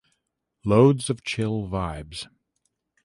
[0.65, 2.25] Loads of chill vibes.